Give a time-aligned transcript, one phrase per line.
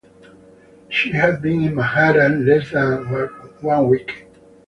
[0.89, 3.05] She had been in Manhattan less than
[3.61, 4.25] one week.